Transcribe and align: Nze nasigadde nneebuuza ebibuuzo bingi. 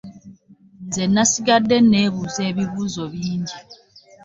Nze 0.85 1.03
nasigadde 1.13 1.75
nneebuuza 1.81 2.41
ebibuuzo 2.51 3.03
bingi. 3.13 3.57